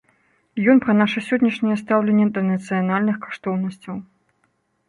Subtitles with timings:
[0.71, 3.95] Ён пра наша сённяшняе стаўленне да нацыянальных каштоўнасцяў.